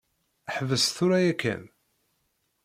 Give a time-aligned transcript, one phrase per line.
[0.55, 1.63] Ḥbes tura yakan.